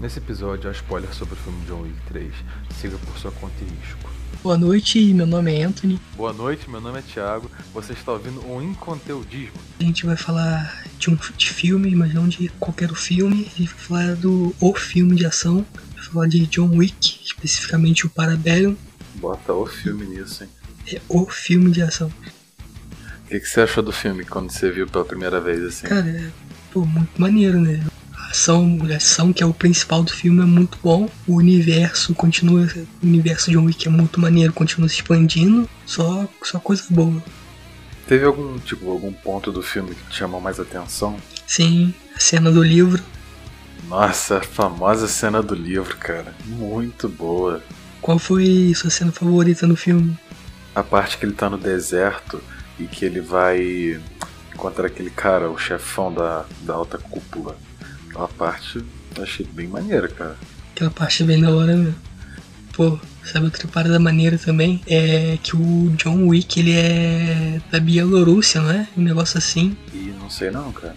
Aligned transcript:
Nesse 0.00 0.18
episódio 0.18 0.70
há 0.70 0.72
spoiler 0.72 1.12
sobre 1.12 1.34
o 1.34 1.36
filme 1.36 1.64
John 1.66 1.82
Wick 1.82 2.00
3. 2.08 2.32
Siga 2.80 2.96
por 2.98 3.18
sua 3.18 3.32
conta 3.32 3.54
e 3.60 3.64
risco. 3.64 4.10
Boa 4.42 4.56
noite, 4.56 5.12
meu 5.12 5.26
nome 5.26 5.52
é 5.52 5.64
Anthony. 5.64 6.00
Boa 6.16 6.32
noite, 6.32 6.70
meu 6.70 6.80
nome 6.80 7.00
é 7.00 7.02
Thiago. 7.02 7.50
Você 7.74 7.92
está 7.92 8.12
ouvindo 8.12 8.40
um 8.46 8.62
Inconteudismo. 8.62 9.56
A 9.80 9.82
gente 9.82 10.06
vai 10.06 10.16
falar 10.16 10.84
de 10.98 11.10
um 11.10 11.18
de 11.36 11.50
filme, 11.50 11.94
mas 11.94 12.14
não 12.14 12.28
de 12.28 12.48
qualquer 12.60 12.94
filme. 12.94 13.48
A 13.52 13.58
gente 13.58 13.74
vai 13.74 13.78
falar 13.80 14.14
do 14.16 14.54
o 14.60 14.74
filme 14.74 15.16
de 15.16 15.26
ação. 15.26 15.66
Vai 15.94 16.04
falar 16.04 16.28
de 16.28 16.46
John 16.46 16.76
Wick, 16.76 17.20
especificamente 17.24 18.06
o 18.06 18.10
Parabellum. 18.10 18.76
Bota 19.16 19.52
o 19.52 19.66
filme 19.66 20.06
nisso, 20.06 20.44
hein? 20.44 20.50
É 20.92 21.00
o 21.08 21.26
filme 21.26 21.70
de 21.72 21.82
ação. 21.82 22.10
O 23.28 23.30
que, 23.30 23.40
que 23.40 23.46
você 23.46 23.60
achou 23.60 23.82
do 23.82 23.92
filme 23.92 24.24
quando 24.24 24.50
você 24.50 24.70
viu 24.70 24.86
pela 24.86 25.04
primeira 25.04 25.38
vez, 25.38 25.62
assim? 25.62 25.86
Cara, 25.86 26.08
é 26.08 26.30
pô, 26.72 26.86
muito 26.86 27.20
maneiro, 27.20 27.60
né? 27.60 27.84
A 28.16 28.30
ação, 28.30 28.78
a 28.90 28.96
ação, 28.96 29.34
que 29.34 29.42
é 29.42 29.46
o 29.46 29.52
principal 29.52 30.02
do 30.02 30.10
filme, 30.10 30.40
é 30.40 30.46
muito 30.46 30.78
bom. 30.82 31.10
O 31.26 31.34
universo 31.34 32.14
continua. 32.14 32.66
O 33.02 33.06
universo 33.06 33.50
de 33.50 33.56
John 33.58 33.66
Wick 33.66 33.86
é 33.86 33.90
muito 33.90 34.18
maneiro, 34.18 34.50
continua 34.54 34.88
se 34.88 34.94
expandindo. 34.94 35.68
Só, 35.84 36.26
só 36.42 36.58
coisa 36.58 36.84
boa. 36.88 37.22
Teve 38.06 38.24
algum, 38.24 38.58
tipo, 38.60 38.90
algum 38.90 39.12
ponto 39.12 39.52
do 39.52 39.60
filme 39.60 39.94
que 39.94 40.10
te 40.10 40.16
chamou 40.16 40.40
mais 40.40 40.58
atenção? 40.58 41.18
Sim, 41.46 41.92
a 42.16 42.18
cena 42.18 42.50
do 42.50 42.62
livro. 42.62 43.02
Nossa, 43.90 44.38
a 44.38 44.42
famosa 44.42 45.06
cena 45.06 45.42
do 45.42 45.54
livro, 45.54 45.94
cara. 45.98 46.34
Muito 46.46 47.10
boa. 47.10 47.62
Qual 48.00 48.18
foi 48.18 48.72
sua 48.74 48.88
cena 48.88 49.12
favorita 49.12 49.66
no 49.66 49.76
filme? 49.76 50.18
A 50.74 50.82
parte 50.82 51.18
que 51.18 51.26
ele 51.26 51.34
tá 51.34 51.50
no 51.50 51.58
deserto 51.58 52.40
e 52.78 52.84
que 52.84 53.04
ele 53.04 53.20
vai 53.20 54.00
encontrar 54.54 54.86
aquele 54.86 55.10
cara, 55.10 55.50
o 55.50 55.58
chefão 55.58 56.12
da, 56.12 56.44
da 56.62 56.74
alta 56.74 56.98
cúpula. 56.98 57.56
Aquela 58.08 58.28
parte 58.28 58.84
eu 59.16 59.22
achei 59.22 59.46
bem 59.46 59.68
maneira, 59.68 60.08
cara. 60.08 60.36
Aquela 60.72 60.90
parte 60.90 61.22
é 61.22 61.26
bem 61.26 61.40
da 61.40 61.50
hora 61.50 61.76
mesmo. 61.76 61.94
Pô, 62.72 62.98
sabe 63.24 63.46
outra 63.46 63.66
parada 63.66 63.98
maneira 63.98 64.38
também? 64.38 64.80
É 64.86 65.36
que 65.42 65.56
o 65.56 65.90
John 65.96 66.28
Wick, 66.28 66.60
ele 66.60 66.72
é 66.72 67.60
da 67.70 67.80
Bielorrússia, 67.80 68.60
não 68.60 68.70
é? 68.70 68.86
Um 68.96 69.02
negócio 69.02 69.38
assim. 69.38 69.76
E 69.92 70.14
não 70.20 70.30
sei 70.30 70.50
não, 70.50 70.70
cara. 70.72 70.96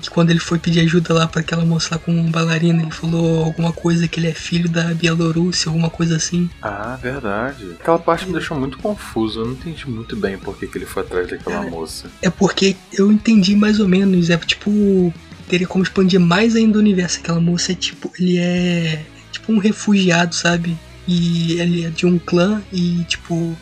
Que 0.00 0.10
quando 0.10 0.30
ele 0.30 0.38
foi 0.38 0.58
pedir 0.58 0.80
ajuda 0.80 1.14
lá 1.14 1.26
para 1.26 1.40
aquela 1.40 1.64
moça 1.64 1.88
lá 1.92 1.98
com 1.98 2.12
um 2.12 2.30
bailarina, 2.30 2.82
ele 2.82 2.90
falou 2.90 3.44
alguma 3.44 3.72
coisa 3.72 4.06
que 4.06 4.20
ele 4.20 4.28
é 4.28 4.34
filho 4.34 4.68
da 4.68 4.94
Bielorrússia, 4.94 5.68
alguma 5.68 5.90
coisa 5.90 6.16
assim. 6.16 6.50
Ah, 6.60 6.98
verdade. 7.00 7.76
Aquela 7.80 7.98
parte 7.98 8.26
me 8.26 8.32
deixou 8.32 8.58
muito 8.58 8.78
confuso. 8.78 9.40
Eu 9.40 9.46
não 9.46 9.52
entendi 9.52 9.88
muito 9.88 10.14
bem 10.16 10.36
por 10.38 10.56
que, 10.58 10.66
que 10.66 10.78
ele 10.78 10.86
foi 10.86 11.02
atrás 11.02 11.28
daquela 11.28 11.60
Cara, 11.60 11.70
moça. 11.70 12.10
É 12.20 12.30
porque 12.30 12.76
eu 12.92 13.10
entendi 13.10 13.56
mais 13.56 13.80
ou 13.80 13.88
menos, 13.88 14.30
é 14.30 14.36
tipo, 14.36 15.12
teria 15.48 15.66
como 15.66 15.82
expandir 15.82 16.20
mais 16.20 16.54
ainda 16.54 16.78
o 16.78 16.80
universo. 16.80 17.18
Aquela 17.20 17.40
moça 17.40 17.72
é 17.72 17.74
tipo, 17.74 18.12
ele 18.18 18.38
é 18.38 19.04
tipo 19.32 19.52
um 19.52 19.58
refugiado, 19.58 20.34
sabe? 20.34 20.76
E 21.06 21.58
ele 21.60 21.84
é 21.84 21.88
de 21.90 22.04
um 22.04 22.18
clã 22.18 22.62
e 22.72 23.04
tipo, 23.04 23.56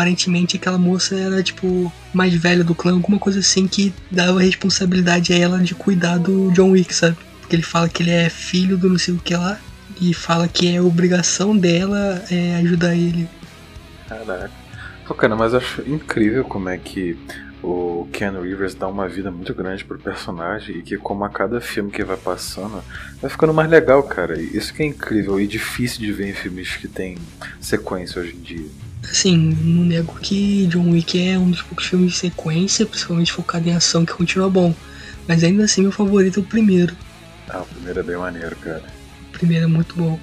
aparentemente 0.00 0.56
aquela 0.56 0.78
moça 0.78 1.14
era 1.14 1.42
tipo 1.42 1.92
mais 2.12 2.34
velha 2.34 2.64
do 2.64 2.74
clã, 2.74 2.92
alguma 2.92 3.18
coisa 3.18 3.40
assim 3.40 3.68
que 3.68 3.92
dava 4.10 4.40
responsabilidade 4.40 5.34
a 5.34 5.38
ela 5.38 5.58
de 5.58 5.74
cuidar 5.74 6.16
do 6.18 6.50
John 6.52 6.70
Wick, 6.70 6.94
sabe? 6.94 7.16
Porque 7.40 7.54
ele 7.54 7.62
fala 7.62 7.86
que 7.86 8.02
ele 8.02 8.10
é 8.10 8.30
filho 8.30 8.78
do 8.78 8.88
não 8.88 8.98
sei 8.98 9.12
o 9.12 9.18
que 9.18 9.36
lá 9.36 9.58
e 10.00 10.14
fala 10.14 10.48
que 10.48 10.74
é 10.74 10.80
obrigação 10.80 11.54
dela 11.54 12.24
é, 12.30 12.56
ajudar 12.56 12.94
ele. 12.94 13.28
Caraca. 14.08 14.50
Pô, 15.06 15.14
cara, 15.14 15.36
mas 15.36 15.52
eu 15.52 15.58
acho 15.58 15.82
incrível 15.82 16.44
como 16.44 16.70
é 16.70 16.78
que 16.78 17.18
o 17.62 18.08
Ken 18.10 18.40
Rivers 18.40 18.74
dá 18.74 18.88
uma 18.88 19.06
vida 19.06 19.30
muito 19.30 19.52
grande 19.52 19.84
pro 19.84 19.98
personagem 19.98 20.78
e 20.78 20.82
que 20.82 20.96
como 20.96 21.24
a 21.24 21.28
cada 21.28 21.60
filme 21.60 21.90
que 21.90 22.02
vai 22.02 22.16
passando 22.16 22.82
vai 23.20 23.30
ficando 23.30 23.52
mais 23.52 23.68
legal, 23.68 24.02
cara. 24.02 24.40
Isso 24.40 24.72
que 24.72 24.82
é 24.82 24.86
incrível 24.86 25.38
e 25.38 25.46
difícil 25.46 26.00
de 26.00 26.10
ver 26.10 26.30
em 26.30 26.32
filmes 26.32 26.74
que 26.76 26.88
tem 26.88 27.18
sequência 27.60 28.22
hoje 28.22 28.34
em 28.34 28.40
dia. 28.40 28.89
Assim, 29.02 29.36
não 29.36 29.84
nego 29.84 30.14
que 30.20 30.66
John 30.66 30.90
Wick 30.90 31.18
é 31.20 31.38
um 31.38 31.50
dos 31.50 31.62
poucos 31.62 31.86
filmes 31.86 32.12
de 32.12 32.18
sequência, 32.18 32.86
principalmente 32.86 33.32
focado 33.32 33.68
em 33.68 33.74
ação, 33.74 34.04
que 34.04 34.12
continua 34.12 34.48
bom. 34.50 34.74
Mas 35.26 35.42
ainda 35.42 35.64
assim, 35.64 35.82
meu 35.82 35.92
favorito 35.92 36.40
é 36.40 36.42
o 36.42 36.46
primeiro. 36.46 36.94
Ah, 37.48 37.62
o 37.62 37.66
primeiro 37.66 38.00
é 38.00 38.02
bem 38.02 38.16
maneiro, 38.16 38.54
cara. 38.56 38.84
O 39.28 39.32
primeiro 39.32 39.64
é 39.64 39.68
muito 39.68 39.94
bom. 39.96 40.18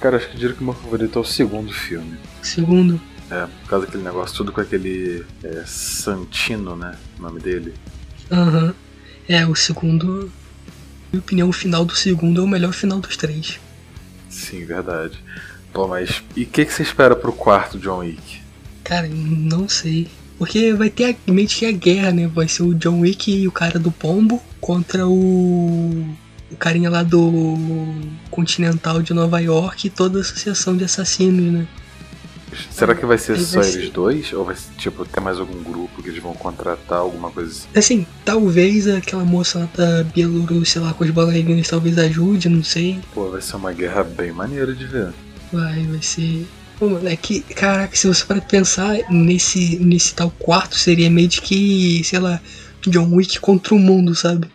Cara, 0.00 0.16
acho 0.16 0.28
que 0.28 0.34
eu 0.36 0.38
diria 0.40 0.54
que 0.56 0.62
o 0.62 0.64
meu 0.64 0.74
favorito 0.74 1.18
é 1.18 1.22
o 1.22 1.24
segundo 1.24 1.72
filme. 1.72 2.16
Segundo, 2.42 3.00
É, 3.30 3.46
por 3.46 3.68
causa 3.68 3.86
daquele 3.86 4.04
negócio, 4.04 4.36
tudo 4.36 4.52
com 4.52 4.60
aquele 4.60 5.24
é, 5.42 5.64
Santino, 5.66 6.76
né? 6.76 6.96
O 7.18 7.22
nome 7.22 7.40
dele. 7.40 7.74
aham. 8.30 8.74
É, 9.28 9.46
o 9.46 9.54
segundo. 9.54 10.26
Na 10.26 10.30
minha 11.12 11.20
opinião, 11.20 11.48
o 11.48 11.52
final 11.52 11.84
do 11.84 11.94
segundo 11.96 12.40
é 12.40 12.44
o 12.44 12.48
melhor 12.48 12.72
final 12.72 13.00
dos 13.00 13.16
três. 13.16 13.58
Sim, 14.28 14.64
verdade. 14.66 15.18
Pô, 15.74 15.86
mas 15.86 16.22
e 16.34 16.44
o 16.44 16.46
que, 16.46 16.64
que 16.64 16.72
você 16.72 16.82
espera 16.82 17.14
pro 17.14 17.32
quarto 17.32 17.78
John 17.78 17.98
Wick? 17.98 18.40
Cara, 18.82 19.06
não 19.08 19.68
sei. 19.68 20.08
Porque 20.38 20.72
vai 20.72 20.88
ter 20.88 21.16
a, 21.28 21.32
meio 21.32 21.46
que 21.48 21.66
a 21.66 21.72
guerra, 21.72 22.12
né? 22.12 22.26
Vai 22.28 22.48
ser 22.48 22.62
o 22.62 22.74
John 22.74 23.00
Wick 23.00 23.30
e 23.30 23.46
o 23.46 23.52
cara 23.52 23.78
do 23.78 23.90
pombo 23.90 24.40
contra 24.60 25.06
o. 25.06 26.06
O 26.50 26.56
carinha 26.56 26.88
lá 26.88 27.02
do 27.02 27.56
Continental 28.30 29.02
de 29.02 29.12
Nova 29.12 29.40
York 29.40 29.86
e 29.86 29.90
toda 29.90 30.18
a 30.18 30.20
associação 30.20 30.76
de 30.76 30.84
assassinos, 30.84 31.52
né? 31.52 31.66
Será 32.70 32.94
que 32.94 33.04
vai 33.04 33.18
ser 33.18 33.32
Ele 33.32 33.44
só 33.44 33.58
vai 33.60 33.68
eles 33.68 33.84
ser- 33.86 33.90
dois? 33.90 34.32
Ou 34.32 34.44
vai 34.44 34.54
ser, 34.54 34.70
tipo, 34.78 35.04
ter 35.04 35.20
mais 35.20 35.40
algum 35.40 35.60
grupo 35.64 36.00
que 36.00 36.08
eles 36.08 36.22
vão 36.22 36.34
contratar, 36.34 36.98
alguma 36.98 37.30
coisa 37.30 37.50
assim? 37.50 37.66
Assim, 37.74 38.06
talvez 38.24 38.86
aquela 38.86 39.24
moça 39.24 39.58
lá 39.60 39.68
da 39.74 40.04
Bielorrússia 40.04 40.80
lá 40.80 40.94
com 40.94 41.02
as 41.02 41.10
bailarinas 41.10 41.66
talvez 41.66 41.98
ajude, 41.98 42.48
não 42.48 42.62
sei. 42.62 43.00
Pô, 43.12 43.30
vai 43.30 43.40
ser 43.40 43.56
uma 43.56 43.72
guerra 43.72 44.04
bem 44.04 44.30
maneira 44.30 44.72
de 44.72 44.86
ver. 44.86 45.12
Vai, 45.54 45.86
vai 45.86 46.02
ser. 46.02 46.46
Pô, 46.78 46.88
mano, 46.88 47.08
é 47.08 47.16
que, 47.16 47.40
caraca, 47.40 47.94
se 47.94 48.08
você 48.08 48.24
para 48.24 48.40
pensar 48.40 48.98
nesse, 49.08 49.76
nesse 49.76 50.14
tal 50.14 50.30
quarto, 50.30 50.76
seria 50.76 51.08
meio 51.08 51.28
de 51.28 51.40
que, 51.40 52.02
sei 52.02 52.18
lá, 52.18 52.40
John 52.82 53.14
Wick 53.14 53.38
contra 53.38 53.74
o 53.74 53.78
mundo, 53.78 54.14
sabe? 54.14 54.48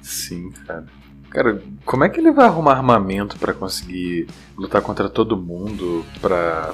Sim, 0.00 0.50
cara. 0.66 0.86
Cara, 1.28 1.62
como 1.84 2.02
é 2.02 2.08
que 2.08 2.18
ele 2.18 2.32
vai 2.32 2.46
arrumar 2.46 2.72
armamento 2.72 3.38
pra 3.38 3.52
conseguir 3.52 4.26
lutar 4.56 4.82
contra 4.82 5.08
todo 5.08 5.36
mundo? 5.36 6.04
Pra, 6.20 6.72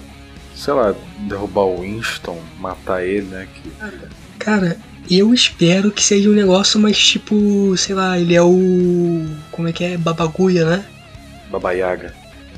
sei 0.54 0.72
lá, 0.72 0.94
derrubar 1.28 1.64
o 1.64 1.80
Winston, 1.80 2.40
matar 2.58 3.04
ele, 3.04 3.26
né? 3.26 3.48
Que... 3.52 3.72
Cara, 4.38 4.78
eu 5.10 5.34
espero 5.34 5.90
que 5.90 6.02
seja 6.02 6.30
um 6.30 6.34
negócio 6.34 6.80
mais 6.80 6.96
tipo, 6.96 7.76
sei 7.76 7.94
lá, 7.94 8.18
ele 8.18 8.34
é 8.34 8.42
o. 8.42 9.26
Como 9.50 9.68
é 9.68 9.72
que 9.72 9.84
é? 9.84 9.98
Babaguia, 9.98 10.64
né? 10.64 10.86
Baba 11.50 11.72
Yaga. 11.72 12.14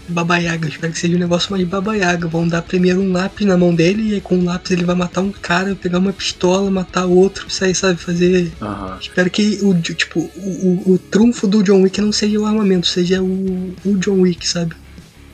Baba 0.08 0.38
Yaga, 0.38 0.66
eu 0.66 0.70
espero 0.70 0.92
que 0.92 0.98
seja 0.98 1.16
um 1.16 1.20
negócio 1.20 1.50
mais 1.50 1.64
Baba 1.66 1.96
Yaga. 1.96 2.26
Vão 2.26 2.48
dar 2.48 2.62
primeiro 2.62 3.00
um 3.00 3.12
lápis 3.12 3.46
na 3.46 3.56
mão 3.56 3.74
dele, 3.74 4.10
e 4.10 4.14
aí 4.14 4.20
com 4.20 4.38
o 4.38 4.44
lápis 4.44 4.70
ele 4.70 4.84
vai 4.84 4.94
matar 4.94 5.20
um 5.20 5.30
cara, 5.30 5.74
pegar 5.74 5.98
uma 5.98 6.12
pistola, 6.12 6.70
matar 6.70 7.06
outro, 7.06 7.50
sair, 7.50 7.74
sabe, 7.74 8.00
fazer. 8.00 8.52
Espero 9.00 9.30
que 9.30 9.58
o, 9.62 9.74
tipo, 9.80 10.20
o, 10.20 10.82
o, 10.86 10.92
o 10.94 10.98
trunfo 10.98 11.46
do 11.46 11.62
John 11.62 11.82
Wick 11.82 12.00
não 12.00 12.12
seja 12.12 12.38
o 12.38 12.46
armamento, 12.46 12.86
seja 12.86 13.22
o, 13.22 13.74
o 13.84 13.96
John 13.98 14.20
Wick, 14.20 14.48
sabe? 14.48 14.74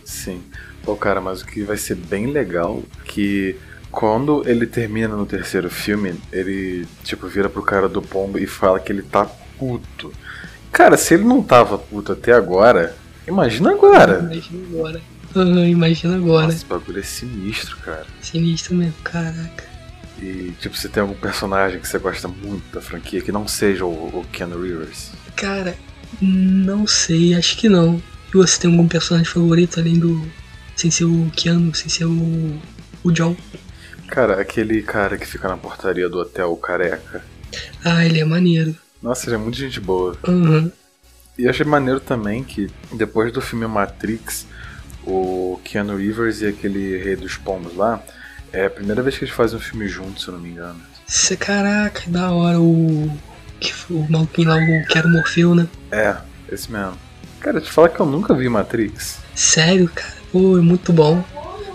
Sim. 0.05 0.41
Pô, 0.83 0.97
cara, 0.97 1.21
mas 1.21 1.41
o 1.41 1.47
que 1.47 1.63
vai 1.63 1.77
ser 1.77 1.95
bem 1.95 2.27
legal 2.27 2.83
que 3.05 3.57
quando 3.91 4.43
ele 4.47 4.67
termina 4.67 5.17
no 5.17 5.25
terceiro 5.25 5.71
filme, 5.71 6.15
ele, 6.33 6.87
tipo, 7.05 7.29
vira 7.29 7.49
pro 7.49 7.63
cara 7.63 7.89
do 7.89 8.03
pombo 8.03 8.39
e 8.39 8.47
fala 8.47 8.81
que 8.81 8.91
ele 8.93 9.03
tá 9.03 9.25
puto. 9.59 10.13
Cara, 10.73 10.97
se 10.97 11.15
ele 11.15 11.23
não 11.23 11.41
tava 11.41 11.79
puto 11.79 12.13
até 12.13 12.33
agora, 12.33 12.95
imagina 13.27 13.73
agora. 13.73 14.21
Imagina 14.21 14.67
agora. 14.69 15.01
Ah, 15.37 15.67
imagina 15.67 16.17
agora. 16.17 16.47
Nossa, 16.47 16.57
esse 16.57 16.65
bagulho 16.65 17.01
é 17.01 17.03
sinistro, 17.03 17.77
cara. 17.79 18.07
Sinistro 18.21 18.75
mesmo, 18.75 18.95
caraca. 19.03 19.65
E, 20.21 20.53
tipo, 20.61 20.77
você 20.77 20.89
tem 20.89 21.01
algum 21.01 21.15
personagem 21.15 21.81
que 21.81 21.89
você 21.89 21.99
gosta 21.99 22.29
muito 22.29 22.73
da 22.73 22.81
franquia 22.81 23.21
que 23.21 23.33
não 23.33 23.49
seja 23.49 23.85
o, 23.85 24.21
o 24.21 24.25
Keanu 24.33 24.63
Rivers? 24.63 25.11
Cara, 25.35 25.77
não 26.21 26.87
sei, 26.87 27.35
acho 27.35 27.57
que 27.57 27.69
não. 27.69 28.01
E 28.33 28.37
você 28.37 28.61
tem 28.61 28.71
algum 28.71 28.87
personagem 28.87 29.31
favorito 29.31 29.81
além 29.81 29.99
do. 29.99 30.25
Sem 30.77 30.91
ser 30.91 31.05
o 31.05 31.31
Keanu, 31.37 31.75
sem 31.75 31.89
ser 31.89 32.05
o. 32.05 32.61
o 33.03 33.11
John? 33.11 33.37
Cara, 34.07 34.41
aquele 34.41 34.83
cara 34.83 35.19
que 35.19 35.27
fica 35.27 35.49
na 35.49 35.57
portaria 35.57 36.09
do 36.09 36.19
hotel 36.19 36.55
careca. 36.57 37.25
Ah, 37.85 38.05
ele 38.05 38.21
é 38.21 38.25
maneiro. 38.25 38.75
Nossa, 39.03 39.27
ele 39.29 39.35
é 39.35 39.39
muito 39.39 39.59
gente 39.59 39.81
boa. 39.81 40.17
Aham. 40.27 40.71
E 41.39 41.49
achei 41.49 41.67
maneiro 41.67 42.01
também 42.01 42.45
que 42.45 42.71
depois 42.93 43.33
do 43.33 43.41
filme 43.41 43.67
Matrix, 43.67 44.47
o 45.07 45.59
Keanu 45.65 45.97
Rivers 45.97 46.41
e 46.43 46.47
aquele 46.47 46.97
Rei 47.03 47.17
dos 47.17 47.37
Pombos 47.37 47.75
lá, 47.77 48.03
é 48.53 48.67
a 48.67 48.71
primeira 48.71 49.03
vez 49.03 49.19
que 49.19 49.25
eles 49.25 49.35
fazem 49.35 49.59
um 49.59 49.61
filme 49.61 49.89
juntos, 49.89 50.23
se 50.23 50.29
eu 50.29 50.35
não 50.35 50.41
me 50.41 50.51
engano. 50.51 50.81
Cê- 51.07 51.37
Caraca, 51.37 52.03
da 52.07 52.31
hora 52.31 52.61
o. 52.61 53.11
que 53.61 53.73
foi 53.75 53.97
O 53.97 54.11
maluquinho 54.11 54.49
lá, 54.49 54.57
o 54.57 54.87
que 54.87 54.97
era 54.97 55.07
o 55.07 55.11
Morfeu, 55.11 55.55
né? 55.55 55.67
É, 55.91 56.17
esse 56.51 56.71
mesmo. 56.71 56.97
Cara, 57.41 57.61
te 57.61 57.71
falar 57.71 57.89
que 57.91 58.01
eu 58.01 58.07
nunca 58.07 58.33
vi 58.35 58.49
Matrix. 58.49 59.19
Sério, 59.35 59.91
cara. 59.93 60.15
Pô, 60.33 60.57
é 60.57 60.63
muito 60.63 60.93
bom. 60.93 61.23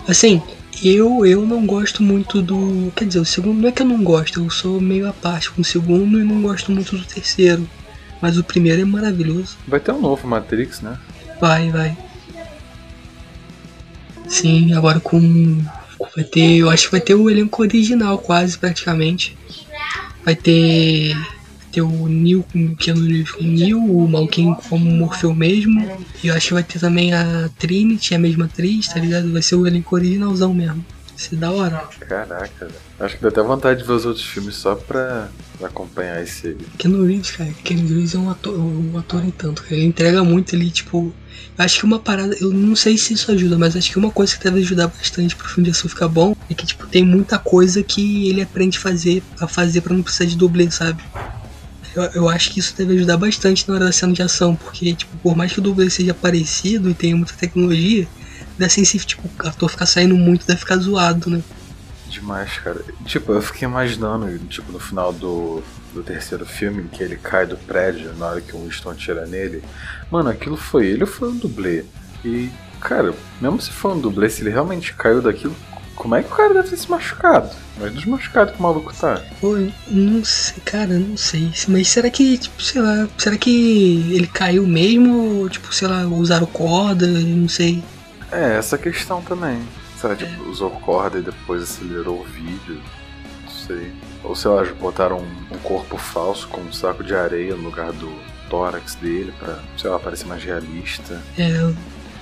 Assim, 0.08 0.42
Eu, 0.82 1.24
eu 1.26 1.44
não 1.46 1.66
gosto 1.66 2.02
muito 2.02 2.40
do. 2.40 2.90
Quer 2.96 3.04
dizer, 3.06 3.20
o 3.20 3.24
segundo 3.24 3.60
não 3.60 3.68
é 3.68 3.72
que 3.72 3.82
eu 3.82 3.86
não 3.86 4.02
gosto, 4.02 4.40
eu 4.40 4.48
sou 4.50 4.80
meio 4.80 5.06
à 5.08 5.12
parte 5.12 5.50
com 5.50 5.60
o 5.60 5.64
segundo 5.64 6.18
e 6.18 6.24
não 6.24 6.40
gosto 6.40 6.72
muito 6.72 6.96
do 6.96 7.04
terceiro. 7.04 7.68
Mas 8.20 8.36
o 8.36 8.44
primeiro 8.44 8.82
é 8.82 8.84
maravilhoso. 8.84 9.56
Vai 9.66 9.80
ter 9.80 9.92
um 9.92 10.00
novo 10.00 10.26
Matrix, 10.26 10.80
né? 10.80 10.98
Vai, 11.40 11.70
vai. 11.70 11.96
Sim, 14.28 14.74
agora 14.74 15.00
com. 15.00 15.58
Vai 16.14 16.24
ter. 16.24 16.58
Eu 16.58 16.70
acho 16.70 16.86
que 16.86 16.92
vai 16.92 17.00
ter 17.00 17.14
o 17.14 17.28
elenco 17.28 17.62
original 17.62 18.18
quase 18.18 18.56
praticamente. 18.58 19.36
Vai 20.24 20.36
ter. 20.36 21.14
Vai 21.14 21.72
ter 21.72 21.82
o 21.82 22.08
Neil 22.08 22.44
com 22.52 22.74
Keanu 22.74 23.06
Reeves 23.06 23.30
com 23.30 23.44
o 23.44 23.46
Neil, 23.46 23.78
o 23.78 24.08
Malkin 24.08 24.54
como 24.68 24.90
Morfeu 24.90 25.34
mesmo. 25.34 25.88
E 26.22 26.28
eu 26.28 26.34
acho 26.34 26.48
que 26.48 26.54
vai 26.54 26.62
ter 26.62 26.78
também 26.78 27.12
a 27.12 27.48
Trinity, 27.58 28.14
a 28.14 28.18
mesma 28.18 28.46
atriz, 28.46 28.88
tá 28.88 28.98
ligado? 28.98 29.32
Vai 29.32 29.40
ser 29.40 29.54
o 29.54 29.66
elenco 29.66 29.94
originalzão 29.94 30.52
mesmo. 30.52 30.84
Vai 31.20 31.28
ser 31.28 31.36
da 31.36 31.50
hora. 31.50 31.84
Caraca, 32.00 32.64
velho. 32.64 32.74
Acho 32.98 33.16
que 33.16 33.22
dá 33.22 33.28
até 33.28 33.42
vontade 33.42 33.80
de 33.80 33.86
ver 33.86 33.92
os 33.92 34.06
outros 34.06 34.24
filmes 34.24 34.54
só 34.56 34.74
pra, 34.74 35.28
pra 35.58 35.68
acompanhar 35.68 36.22
esse 36.22 36.48
aí. 36.48 36.56
Keanu 36.78 37.04
Reeves, 37.04 37.30
cara, 37.32 37.52
Keanu 37.62 37.88
Reeves 37.88 38.14
é 38.14 38.18
um 38.18 38.30
ator, 38.30 38.58
um 38.58 38.98
ator 38.98 39.22
em 39.22 39.30
tanto, 39.30 39.62
cara. 39.62 39.74
Ele 39.74 39.84
entrega 39.84 40.24
muito, 40.24 40.54
ele, 40.54 40.70
tipo. 40.70 41.14
Acho 41.58 41.80
que 41.80 41.84
uma 41.84 41.98
parada, 41.98 42.34
eu 42.40 42.50
não 42.50 42.74
sei 42.74 42.96
se 42.96 43.12
isso 43.12 43.30
ajuda, 43.30 43.58
mas 43.58 43.76
acho 43.76 43.90
que 43.90 43.98
uma 43.98 44.10
coisa 44.10 44.34
que 44.34 44.42
deve 44.42 44.60
ajudar 44.60 44.86
bastante 44.86 45.36
pro 45.36 45.46
filme 45.46 45.64
de 45.64 45.72
ação 45.72 45.90
ficar 45.90 46.08
bom 46.08 46.34
é 46.48 46.54
que, 46.54 46.64
tipo, 46.64 46.86
tem 46.86 47.04
muita 47.04 47.38
coisa 47.38 47.82
que 47.82 48.30
ele 48.30 48.40
aprende 48.40 48.78
a 48.78 48.80
fazer, 48.80 49.22
a 49.38 49.46
fazer 49.46 49.82
pra 49.82 49.94
não 49.94 50.02
precisar 50.02 50.24
de 50.24 50.36
dublê, 50.36 50.70
sabe? 50.70 51.02
Eu, 51.94 52.02
eu 52.14 52.28
acho 52.30 52.50
que 52.50 52.60
isso 52.60 52.74
deve 52.76 52.94
ajudar 52.94 53.18
bastante 53.18 53.68
na 53.68 53.74
hora 53.74 53.84
da 53.84 53.92
cena 53.92 54.14
de 54.14 54.22
ação, 54.22 54.56
porque, 54.56 54.94
tipo, 54.94 55.14
por 55.18 55.36
mais 55.36 55.52
que 55.52 55.58
o 55.58 55.62
dublê 55.62 55.90
seja 55.90 56.14
parecido 56.14 56.88
e 56.88 56.94
tenha 56.94 57.14
muita 57.14 57.34
tecnologia, 57.34 58.08
dá 58.60 58.66
assim, 58.66 58.84
se, 58.84 58.98
tipo, 58.98 59.22
o 59.26 59.48
ator 59.48 59.68
ficar 59.68 59.86
saindo 59.86 60.14
muito, 60.14 60.46
deve 60.46 60.60
ficar 60.60 60.76
zoado, 60.76 61.30
né? 61.30 61.42
Demais, 62.08 62.58
cara. 62.58 62.84
Tipo, 63.04 63.32
eu 63.32 63.42
fiquei 63.42 63.66
imaginando, 63.66 64.38
tipo, 64.46 64.70
no 64.72 64.78
final 64.78 65.12
do, 65.12 65.62
do 65.94 66.02
terceiro 66.02 66.44
filme, 66.44 66.88
que 66.88 67.02
ele 67.02 67.16
cai 67.16 67.46
do 67.46 67.56
prédio 67.56 68.12
na 68.16 68.26
hora 68.26 68.40
que 68.40 68.54
o 68.54 68.62
Winston 68.62 68.90
atira 68.90 69.26
nele. 69.26 69.62
Mano, 70.10 70.28
aquilo 70.28 70.56
foi 70.56 70.86
ele 70.86 71.04
ou 71.04 71.08
foi 71.08 71.28
um 71.28 71.36
dublê? 71.36 71.84
E, 72.24 72.50
cara, 72.80 73.14
mesmo 73.40 73.60
se 73.60 73.70
for 73.70 73.94
um 73.94 74.00
dublê, 74.00 74.28
se 74.28 74.42
ele 74.42 74.50
realmente 74.50 74.92
caiu 74.94 75.22
daquilo, 75.22 75.54
como 75.94 76.14
é 76.14 76.22
que 76.22 76.32
o 76.32 76.36
cara 76.36 76.54
deve 76.54 76.70
ter 76.70 76.78
se 76.78 76.90
machucado? 76.90 77.50
Mas 77.78 77.92
dos 77.92 78.06
machucados 78.06 78.54
que 78.54 78.58
o 78.58 78.62
maluco 78.62 78.92
tá. 78.94 79.22
Pô, 79.40 79.54
não 79.88 80.24
sei, 80.24 80.56
cara, 80.64 80.98
não 80.98 81.16
sei. 81.16 81.52
Mas 81.68 81.88
será 81.88 82.10
que, 82.10 82.38
tipo, 82.38 82.62
sei 82.62 82.80
lá, 82.80 83.06
será 83.18 83.36
que 83.36 84.10
ele 84.14 84.26
caiu 84.26 84.66
mesmo? 84.66 85.42
Ou, 85.42 85.48
tipo, 85.48 85.72
sei 85.74 85.88
lá, 85.88 86.06
usaram 86.06 86.46
corda? 86.46 87.06
Não 87.06 87.48
sei. 87.48 87.84
É, 88.32 88.56
essa 88.56 88.78
questão 88.78 89.20
também. 89.22 89.60
Será 89.96 90.16
que 90.16 90.24
tipo, 90.24 90.44
usou 90.48 90.70
corda 90.70 91.18
e 91.18 91.22
depois 91.22 91.62
acelerou 91.62 92.20
o 92.20 92.24
vídeo? 92.24 92.80
Não 93.44 93.50
sei. 93.50 93.92
Ou 94.24 94.34
sei 94.34 94.50
lá, 94.50 94.64
botaram 94.80 95.18
um, 95.18 95.54
um 95.54 95.58
corpo 95.58 95.96
falso 95.96 96.48
com 96.48 96.60
um 96.60 96.72
saco 96.72 97.04
de 97.04 97.14
areia 97.14 97.54
no 97.54 97.64
lugar 97.64 97.92
do 97.92 98.10
tórax 98.48 98.94
dele 98.94 99.32
pra, 99.38 99.58
sei 99.76 99.90
lá, 99.90 99.98
parecer 99.98 100.26
mais 100.26 100.42
realista. 100.42 101.20
É, 101.38 101.72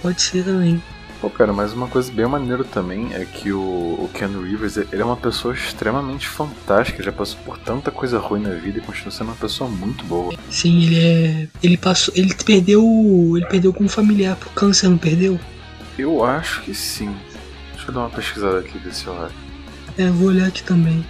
pode 0.03 0.21
ser 0.21 0.45
também. 0.45 0.83
Pô, 1.21 1.29
cara, 1.29 1.53
mas 1.53 1.73
uma 1.73 1.89
coisa 1.89 2.13
bem 2.13 2.27
maneira 2.27 2.63
também 2.63 3.13
é 3.13 3.25
que 3.25 3.53
o, 3.53 3.59
o 3.59 4.11
Ken 4.15 4.29
Rivers, 4.29 4.77
ele 4.77 5.03
é 5.03 5.05
uma 5.05 5.17
pessoa 5.17 5.53
extremamente 5.53 6.29
fantástica, 6.29 7.03
já 7.03 7.11
passou 7.11 7.41
por 7.45 7.59
tanta 7.59 7.91
coisa 7.91 8.21
ruim 8.21 8.41
na 8.41 8.51
vida 8.51 8.79
e 8.79 8.81
continua 8.81 9.11
sendo 9.11 9.29
uma 9.29 9.37
pessoa 9.37 9.69
muito 9.69 10.05
boa. 10.05 10.33
Sim, 10.49 10.85
ele 10.85 11.01
é. 11.01 11.49
Ele 11.61 11.77
passou. 11.77 12.15
Ele 12.17 12.33
perdeu. 12.35 12.83
Ele 13.37 13.47
perdeu 13.47 13.73
como 13.73 13.89
familiar 13.89 14.37
pro 14.37 14.51
câncer, 14.51 14.89
não 14.89 14.99
perdeu? 14.99 15.41
Eu 15.99 16.25
acho 16.25 16.63
que 16.63 16.73
sim. 16.73 17.15
Deixa 17.73 17.89
eu 17.89 17.95
dar 17.95 18.01
uma 18.01 18.11
pesquisada 18.11 18.61
aqui, 18.61 18.79
ver 18.79 18.95
se 18.95 19.07
eu 19.07 19.21
acho. 19.25 19.35
É, 19.99 20.09
eu 20.09 20.15
vou 20.15 20.29
olhar 20.29 20.47
aqui 20.47 20.63
também. 20.63 21.05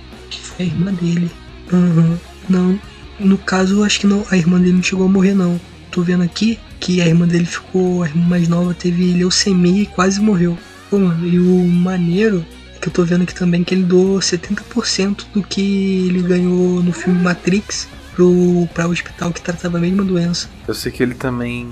É 0.59 0.63
a 0.63 0.67
irmã 0.67 0.93
dele. 0.95 1.31
Uhum. 1.71 2.17
Não. 2.49 2.81
No 3.21 3.37
caso, 3.37 3.77
eu 3.77 3.85
acho 3.85 4.01
que 4.01 4.07
não. 4.07 4.25
A 4.31 4.37
irmã 4.37 4.59
dele 4.59 4.73
não 4.73 4.83
chegou 4.83 5.07
a 5.07 5.09
morrer, 5.09 5.35
não. 5.35 5.61
Tô 5.91 6.03
vendo 6.03 6.23
aqui 6.23 6.59
que 6.81 7.03
a 7.03 7.07
irmã 7.07 7.29
dele 7.29 7.45
ficou. 7.45 8.03
A 8.03 8.09
irmã 8.09 8.27
mais 8.29 8.49
nova 8.49 8.73
teve 8.73 9.13
leucemia 9.13 9.83
e 9.83 9.87
quase 9.87 10.21
morreu. 10.21 10.57
Pô, 10.89 10.99
mano, 10.99 11.27
e 11.27 11.39
o 11.39 11.67
maneiro 11.67 12.45
é 12.75 12.79
que 12.79 12.89
eu 12.89 12.93
tô 12.93 13.05
vendo 13.05 13.23
aqui 13.23 13.35
também 13.35 13.63
que 13.63 13.75
ele 13.75 13.83
doou 13.83 14.21
70% 14.21 15.27
do 15.35 15.43
que 15.43 16.07
ele 16.07 16.23
ganhou 16.23 16.83
no 16.83 16.93
filme 16.93 17.21
Matrix 17.21 17.89
pro, 18.19 18.69
pra 18.75 18.89
o 18.89 18.91
hospital 18.91 19.33
que 19.33 19.41
tratava 19.41 19.79
a 19.79 19.81
mesma 19.81 20.03
doença. 20.03 20.51
Eu 20.67 20.75
sei 20.75 20.91
que 20.91 21.01
ele 21.01 21.15
também, 21.15 21.69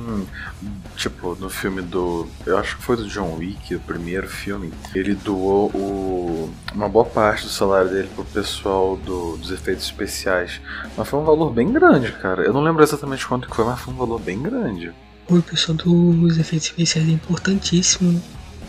tipo, 0.94 1.34
no 1.34 1.50
filme 1.50 1.82
do. 1.82 2.28
Eu 2.46 2.56
acho 2.56 2.76
que 2.76 2.84
foi 2.84 2.96
do 2.96 3.08
John 3.08 3.34
Wick, 3.34 3.74
o 3.74 3.80
primeiro 3.80 4.28
filme. 4.28 4.72
Ele 4.94 5.16
doou 5.16 5.70
o, 5.74 6.54
uma 6.72 6.88
boa 6.88 7.04
parte 7.04 7.42
do 7.42 7.48
salário 7.48 7.90
dele 7.90 8.08
pro 8.14 8.24
pessoal 8.24 8.96
do, 8.96 9.36
dos 9.36 9.50
efeitos 9.50 9.86
especiais. 9.86 10.60
Mas 10.96 11.08
foi 11.08 11.18
um 11.18 11.24
valor 11.24 11.52
bem 11.52 11.72
grande, 11.72 12.12
cara. 12.12 12.44
Eu 12.44 12.52
não 12.52 12.62
lembro 12.62 12.84
exatamente 12.84 13.26
quanto 13.26 13.48
que 13.48 13.56
foi, 13.56 13.64
mas 13.64 13.80
foi 13.80 13.92
um 13.92 13.96
valor 13.96 14.20
bem 14.20 14.40
grande. 14.40 14.92
O 15.28 15.42
pessoal 15.42 15.76
dos 15.76 16.38
efeitos 16.38 16.68
especiais 16.68 17.08
é 17.08 17.10
importantíssimo, 17.10 18.12
né? 18.12 18.20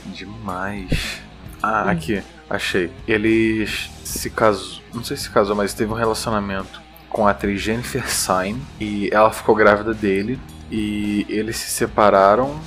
Demais. 0.08 1.22
Ah, 1.62 1.92
aqui, 1.92 2.24
achei. 2.50 2.90
Ele 3.08 3.68
se 4.04 4.32
casou. 4.32 4.82
Não 4.92 5.04
sei 5.04 5.16
se 5.16 5.30
casou, 5.30 5.56
mas 5.56 5.76
teve 5.76 5.92
um 5.92 5.96
relacionamento 5.96 6.87
com 7.18 7.28
a 7.28 7.32
atriz 7.32 7.60
Jennifer 7.60 8.08
Syme 8.08 8.62
e 8.80 9.10
ela 9.12 9.32
ficou 9.32 9.56
grávida 9.56 9.92
dele 9.92 10.40
e 10.70 11.26
eles 11.28 11.58
se 11.58 11.72
separaram 11.72 12.60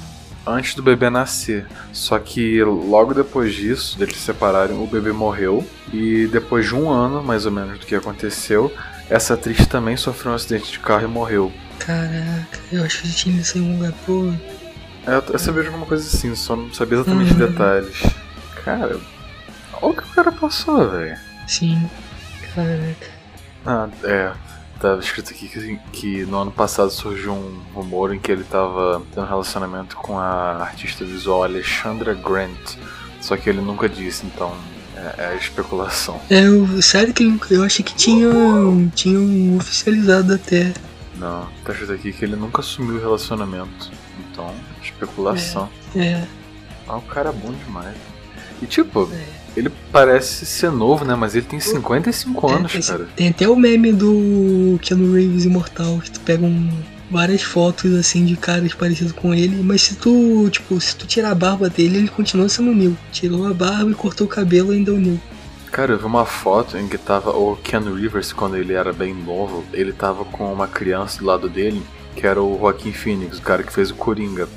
antes 0.44 0.74
do 0.74 0.82
bebê 0.82 1.08
nascer. 1.08 1.68
Só 1.92 2.18
que 2.18 2.60
logo 2.64 3.14
depois 3.14 3.54
disso, 3.54 3.96
deles 3.96 4.16
se 4.16 4.22
separarem, 4.22 4.76
o 4.76 4.86
bebê 4.88 5.12
morreu 5.12 5.64
e 5.92 6.26
depois 6.32 6.66
de 6.66 6.74
um 6.74 6.90
ano, 6.90 7.22
mais 7.22 7.46
ou 7.46 7.52
menos, 7.52 7.78
do 7.78 7.86
que 7.86 7.94
aconteceu, 7.94 8.74
essa 9.08 9.34
atriz 9.34 9.64
também 9.68 9.96
sofreu 9.96 10.32
um 10.32 10.34
acidente 10.34 10.72
de 10.72 10.80
carro 10.80 11.04
e 11.04 11.06
morreu. 11.06 11.52
Caraca, 11.78 12.58
eu 12.72 12.82
acho 12.82 13.02
que 13.02 13.08
eu 13.08 13.12
tinha 13.14 13.40
isso 13.40 13.56
em 13.56 13.60
um 13.62 13.76
lugar, 13.76 13.92
pô. 14.04 14.32
É, 15.06 15.14
eu, 15.14 15.22
eu 15.32 15.38
sabia 15.38 15.62
de 15.62 15.68
alguma 15.68 15.86
coisa 15.86 16.04
assim, 16.04 16.34
só 16.34 16.56
não 16.56 16.74
sabia 16.74 16.98
exatamente 16.98 17.34
Uhum. 17.34 17.38
detalhes. 17.38 18.02
Cara, 18.64 18.98
olha 19.80 19.92
o 19.92 19.94
que 19.94 20.02
o 20.02 20.06
cara 20.12 20.32
passou, 20.32 20.90
velho. 20.90 21.16
Sim. 21.46 21.88
Caraca. 22.52 23.19
Ah, 23.64 23.88
é. 24.04 24.32
Tava 24.80 24.98
escrito 25.00 25.30
aqui 25.30 25.46
que, 25.46 25.76
que 25.92 26.24
no 26.24 26.38
ano 26.38 26.50
passado 26.50 26.90
surgiu 26.90 27.34
um 27.34 27.60
rumor 27.74 28.14
em 28.14 28.18
que 28.18 28.32
ele 28.32 28.44
tava 28.44 29.02
tendo 29.14 29.24
um 29.24 29.28
relacionamento 29.28 29.94
com 29.96 30.18
a 30.18 30.62
artista 30.62 31.04
visual 31.04 31.44
Alexandra 31.44 32.14
Grant. 32.14 32.76
Só 33.20 33.36
que 33.36 33.50
ele 33.50 33.60
nunca 33.60 33.86
disse, 33.90 34.24
então 34.24 34.56
é, 34.96 35.34
é 35.34 35.36
especulação. 35.36 36.18
É, 36.30 36.46
eu, 36.46 36.80
sério 36.80 37.12
que 37.12 37.38
eu 37.50 37.62
achei 37.62 37.84
que 37.84 37.94
tinham, 37.94 38.88
tinham 38.94 39.58
oficializado 39.58 40.32
até. 40.32 40.72
Não, 41.16 41.46
tá 41.62 41.72
escrito 41.72 41.92
aqui 41.92 42.12
que 42.14 42.24
ele 42.24 42.36
nunca 42.36 42.62
assumiu 42.62 42.96
o 42.96 43.00
relacionamento. 43.00 43.90
Então, 44.18 44.54
especulação. 44.82 45.68
É, 45.94 46.24
Ah, 46.88 46.96
o 46.96 47.02
cara 47.02 47.28
é 47.28 47.32
bom 47.32 47.52
demais. 47.52 47.96
E 48.62 48.66
tipo, 48.66 49.10
é. 49.12 49.39
Ele 49.56 49.70
parece 49.92 50.46
ser 50.46 50.70
novo, 50.70 51.04
né? 51.04 51.14
Mas 51.14 51.34
ele 51.34 51.46
tem 51.46 51.60
55 51.60 52.50
É, 52.50 52.54
anos, 52.54 52.86
cara. 52.86 53.08
tem 53.16 53.28
até 53.28 53.48
o 53.48 53.56
meme 53.56 53.92
do 53.92 54.78
Keanu 54.82 55.12
Reeves 55.14 55.44
imortal, 55.44 55.98
que 55.98 56.10
tu 56.10 56.20
pega 56.20 56.44
um, 56.44 56.70
várias 57.10 57.42
fotos 57.42 57.94
assim 57.94 58.24
de 58.24 58.36
caras 58.36 58.72
parecidos 58.74 59.12
com 59.12 59.34
ele, 59.34 59.62
mas 59.62 59.82
se 59.82 59.96
tu, 59.96 60.48
tipo, 60.50 60.80
se 60.80 60.94
tu 60.96 61.06
tirar 61.06 61.30
a 61.32 61.34
barba 61.34 61.68
dele, 61.68 61.98
ele 61.98 62.08
continua 62.08 62.48
sendo 62.48 62.74
Neil. 62.74 62.96
Tirou 63.12 63.46
a 63.46 63.54
barba 63.54 63.90
e 63.90 63.94
cortou 63.94 64.26
o 64.26 64.30
cabelo 64.30 64.70
ainda 64.70 64.90
é 64.90 64.94
o 64.94 64.98
Neil. 64.98 65.20
Cara, 65.70 65.92
eu 65.92 65.98
vi 65.98 66.04
uma 66.04 66.26
foto 66.26 66.76
em 66.76 66.88
que 66.88 66.98
tava 66.98 67.30
o 67.30 67.56
Ken 67.56 67.80
Rivers 67.94 68.32
quando 68.32 68.56
ele 68.56 68.72
era 68.72 68.92
bem 68.92 69.14
novo. 69.14 69.64
Ele 69.72 69.92
tava 69.92 70.24
com 70.24 70.52
uma 70.52 70.66
criança 70.66 71.18
do 71.20 71.24
lado 71.26 71.48
dele, 71.48 71.80
que 72.16 72.26
era 72.26 72.42
o 72.42 72.58
Joaquim 72.58 72.92
Phoenix, 72.92 73.38
o 73.38 73.42
cara 73.42 73.62
que 73.62 73.72
fez 73.72 73.90
o 73.90 73.94
Coringa. 73.94 74.48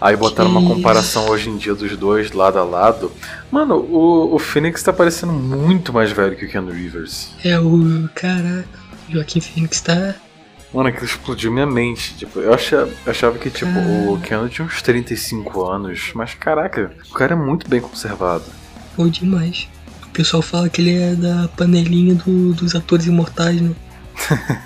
Aí 0.00 0.16
botaram 0.16 0.50
uma 0.50 0.62
comparação 0.74 1.28
hoje 1.28 1.50
em 1.50 1.56
dia 1.58 1.74
dos 1.74 1.94
dois 1.96 2.32
lado 2.32 2.58
a 2.58 2.64
lado. 2.64 3.12
Mano, 3.50 3.76
o, 3.76 4.34
o 4.34 4.38
Phoenix 4.38 4.82
tá 4.82 4.92
parecendo 4.92 5.32
muito 5.32 5.92
mais 5.92 6.10
velho 6.10 6.34
que 6.36 6.46
o 6.46 6.50
Ken 6.50 6.64
Rivers. 6.70 7.32
É 7.44 7.58
o. 7.60 8.08
Caraca, 8.14 8.64
Joaquim 9.10 9.40
Phoenix 9.40 9.80
tá. 9.82 10.14
Mano, 10.72 10.88
aquilo 10.88 11.04
explodiu 11.04 11.52
minha 11.52 11.66
mente. 11.66 12.14
Tipo, 12.16 12.38
eu 12.40 12.54
achava, 12.54 12.90
achava 13.06 13.36
que 13.38 13.50
tipo, 13.50 13.70
Ah. 13.76 14.10
o 14.12 14.18
Ken 14.20 14.48
tinha 14.48 14.66
uns 14.66 14.80
35 14.80 15.68
anos, 15.68 16.12
mas 16.14 16.32
caraca, 16.32 16.92
o 17.10 17.12
cara 17.12 17.34
é 17.34 17.36
muito 17.36 17.68
bem 17.68 17.80
conservado. 17.80 18.44
Pô, 18.96 19.06
demais. 19.08 19.68
O 20.04 20.08
pessoal 20.12 20.42
fala 20.42 20.68
que 20.68 20.80
ele 20.80 20.96
é 20.96 21.14
da 21.14 21.48
panelinha 21.56 22.14
do- 22.14 22.52
dos 22.54 22.74
atores 22.74 23.06
imortais, 23.06 23.60
né? 23.60 23.72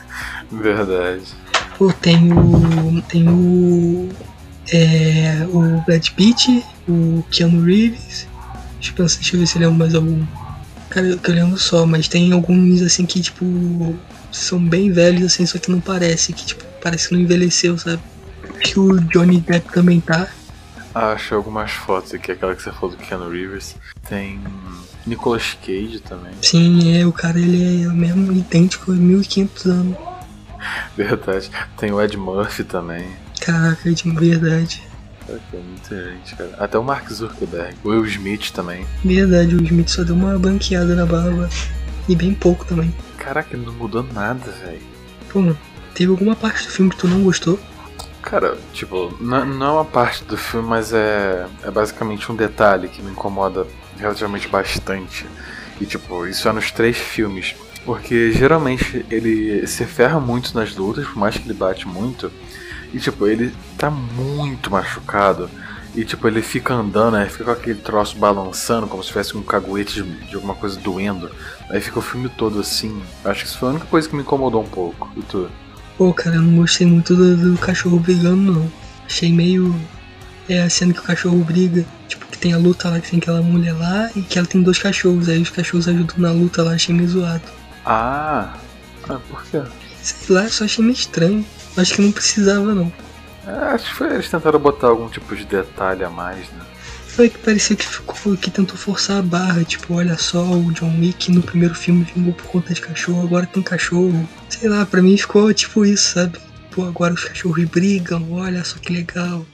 Verdade. 0.50 1.22
Pô, 1.76 1.92
tem 1.92 2.32
o. 2.32 3.02
Tem 3.08 3.28
o. 3.28 4.08
É. 4.72 5.46
O 5.50 5.82
Brad 5.84 6.08
Pitt, 6.10 6.64
o 6.88 7.24
Keanu 7.30 7.62
Reeves. 7.64 8.26
Deixa 8.74 8.90
eu, 8.90 8.94
pensar, 8.94 9.16
deixa 9.16 9.36
eu 9.36 9.40
ver 9.40 9.46
se 9.46 9.56
eu 9.56 9.62
lembro 9.62 9.78
mais 9.78 9.94
algum. 9.94 10.24
Cara, 10.90 11.06
eu, 11.06 11.18
que 11.18 11.30
eu 11.30 11.34
lembro 11.34 11.58
só, 11.58 11.86
mas 11.86 12.08
tem 12.08 12.32
alguns 12.32 12.82
assim 12.82 13.06
que, 13.06 13.20
tipo. 13.20 13.44
São 14.30 14.58
bem 14.58 14.90
velhos, 14.90 15.24
assim, 15.24 15.46
só 15.46 15.58
que 15.58 15.70
não 15.70 15.80
parece. 15.80 16.32
Que, 16.32 16.44
tipo, 16.44 16.64
parece 16.82 17.08
que 17.08 17.14
não 17.14 17.20
envelheceu, 17.20 17.78
sabe? 17.78 18.02
Que 18.60 18.78
o 18.78 19.00
Johnny 19.00 19.40
Depp 19.40 19.72
também 19.72 20.00
tá. 20.00 20.28
Ah, 20.94 21.12
achei 21.12 21.36
algumas 21.36 21.72
fotos 21.72 22.14
aqui, 22.14 22.32
aquela 22.32 22.54
que 22.54 22.62
você 22.62 22.72
falou 22.72 22.96
do 22.96 22.96
Keanu 22.96 23.28
Reeves. 23.28 23.76
Tem 24.08 24.40
Nicolas 25.06 25.56
Cage 25.60 26.00
também. 26.00 26.32
Sim, 26.40 26.96
é, 26.96 27.06
o 27.06 27.12
cara 27.12 27.38
ele 27.38 27.84
é 27.84 27.88
o 27.88 27.92
mesmo 27.92 28.32
idêntico 28.32 28.92
há 28.92 28.94
1500 28.94 29.66
anos. 29.66 29.96
Verdade. 30.96 31.50
Tem 31.76 31.92
o 31.92 32.00
Ed 32.00 32.16
Murphy 32.16 32.64
também. 32.64 33.08
Caraca, 33.44 33.92
de 33.92 34.10
verdade. 34.10 34.82
Caraca, 35.26 35.44
muita 35.52 36.10
gente, 36.10 36.34
cara. 36.34 36.54
Até 36.58 36.78
o 36.78 36.82
Mark 36.82 37.10
Zuckerberg. 37.10 37.76
O 37.84 37.90
Will 37.90 38.06
Smith 38.06 38.50
também. 38.52 38.86
Verdade, 39.04 39.54
o 39.54 39.62
Smith 39.62 39.88
só 39.88 40.02
deu 40.02 40.14
uma 40.14 40.38
banqueada 40.38 40.94
na 40.94 41.04
barba. 41.04 41.48
E 42.08 42.16
bem 42.16 42.34
pouco 42.34 42.64
também. 42.64 42.94
Caraca, 43.18 43.54
ele 43.54 43.66
não 43.66 43.72
mudou 43.74 44.02
nada, 44.02 44.50
velho. 44.64 44.80
Pô, 45.30 45.54
teve 45.94 46.10
alguma 46.10 46.34
parte 46.34 46.64
do 46.64 46.70
filme 46.70 46.90
que 46.90 46.96
tu 46.96 47.08
não 47.08 47.22
gostou? 47.22 47.58
Cara, 48.22 48.56
tipo, 48.72 49.14
não, 49.20 49.44
não 49.44 49.66
é 49.66 49.70
uma 49.72 49.84
parte 49.84 50.24
do 50.24 50.36
filme, 50.36 50.66
mas 50.66 50.92
é, 50.94 51.46
é 51.62 51.70
basicamente 51.70 52.32
um 52.32 52.36
detalhe 52.36 52.88
que 52.88 53.02
me 53.02 53.10
incomoda 53.10 53.66
relativamente 53.98 54.48
bastante. 54.48 55.26
E 55.78 55.84
tipo, 55.84 56.26
isso 56.26 56.48
é 56.48 56.52
nos 56.52 56.70
três 56.70 56.96
filmes. 56.96 57.54
Porque 57.84 58.32
geralmente 58.32 59.04
ele 59.10 59.66
se 59.66 59.84
ferra 59.84 60.18
muito 60.18 60.54
nas 60.54 60.74
lutas, 60.74 61.06
por 61.06 61.16
mais 61.16 61.36
que 61.36 61.46
ele 61.46 61.52
bate 61.52 61.86
muito. 61.86 62.32
E 62.94 63.00
tipo, 63.00 63.26
ele 63.26 63.52
tá 63.76 63.90
muito 63.90 64.70
machucado. 64.70 65.50
E 65.96 66.04
tipo, 66.04 66.28
ele 66.28 66.40
fica 66.40 66.74
andando, 66.74 67.16
aí 67.16 67.28
fica 67.28 67.44
com 67.44 67.50
aquele 67.50 67.80
troço 67.80 68.16
balançando, 68.16 68.86
como 68.86 69.02
se 69.02 69.08
tivesse 69.08 69.36
um 69.36 69.42
caguete 69.42 70.00
de, 70.00 70.28
de 70.28 70.36
alguma 70.36 70.54
coisa 70.54 70.78
doendo. 70.78 71.28
Aí 71.68 71.80
fica 71.80 71.98
o 71.98 72.02
filme 72.02 72.28
todo 72.28 72.60
assim. 72.60 73.02
Acho 73.24 73.42
que 73.42 73.48
isso 73.48 73.58
foi 73.58 73.68
a 73.68 73.72
única 73.72 73.86
coisa 73.86 74.08
que 74.08 74.14
me 74.14 74.22
incomodou 74.22 74.62
um 74.62 74.68
pouco. 74.68 75.10
E 75.16 75.22
tu? 75.22 75.50
Pô, 75.98 76.14
cara, 76.14 76.36
eu 76.36 76.42
não 76.42 76.56
gostei 76.58 76.86
muito 76.86 77.16
do, 77.16 77.36
do 77.36 77.58
cachorro 77.58 77.98
brigando, 77.98 78.52
não. 78.52 78.72
Achei 79.06 79.32
meio. 79.32 79.74
É 80.48 80.62
a 80.62 80.70
cena 80.70 80.92
que 80.92 81.00
o 81.00 81.02
cachorro 81.02 81.38
briga. 81.42 81.84
Tipo, 82.06 82.26
que 82.26 82.38
tem 82.38 82.52
a 82.52 82.58
luta 82.58 82.90
lá, 82.90 83.00
que 83.00 83.10
tem 83.10 83.18
aquela 83.18 83.42
mulher 83.42 83.72
lá 83.72 84.08
e 84.14 84.22
que 84.22 84.38
ela 84.38 84.46
tem 84.46 84.62
dois 84.62 84.78
cachorros. 84.78 85.28
Aí 85.28 85.42
os 85.42 85.50
cachorros 85.50 85.88
ajudam 85.88 86.16
na 86.18 86.30
luta 86.30 86.62
lá, 86.62 86.74
achei 86.74 86.94
meio 86.94 87.08
zoado. 87.08 87.42
Ah, 87.84 88.54
ah 89.08 89.18
por 89.28 89.44
quê? 89.46 89.62
Sei 90.00 90.32
lá, 90.32 90.48
só 90.48 90.64
achei 90.64 90.84
meio 90.84 90.94
estranho. 90.94 91.44
Acho 91.76 91.94
que 91.94 92.02
não 92.02 92.12
precisava, 92.12 92.74
não. 92.74 92.92
É, 93.46 93.50
acho 93.74 93.90
que 93.90 93.94
foi, 93.94 94.14
eles 94.14 94.28
tentaram 94.28 94.58
botar 94.58 94.88
algum 94.88 95.08
tipo 95.08 95.34
de 95.36 95.44
detalhe 95.44 96.04
a 96.04 96.10
mais, 96.10 96.48
né? 96.50 96.60
Foi 97.08 97.28
que 97.28 97.38
parecia 97.38 97.76
que 97.76 97.86
ficou 97.86 98.36
que 98.36 98.50
tentou 98.50 98.76
forçar 98.76 99.18
a 99.18 99.22
barra, 99.22 99.62
tipo, 99.62 99.94
olha 99.94 100.18
só, 100.18 100.42
o 100.42 100.72
John 100.72 100.98
Wick 100.98 101.30
no 101.30 101.42
primeiro 101.42 101.74
filme 101.74 102.04
vingou 102.14 102.32
por 102.32 102.46
conta 102.46 102.74
de 102.74 102.80
cachorro, 102.80 103.22
agora 103.22 103.46
tem 103.46 103.62
cachorro. 103.62 104.28
Sei 104.48 104.68
lá, 104.68 104.84
pra 104.84 105.00
mim 105.00 105.16
ficou 105.16 105.52
tipo 105.54 105.84
isso, 105.84 106.14
sabe? 106.14 106.38
Pô, 106.72 106.84
agora 106.84 107.14
os 107.14 107.22
cachorros 107.22 107.64
brigam, 107.66 108.32
olha 108.32 108.64
só 108.64 108.78
que 108.78 108.92
legal. 108.92 109.46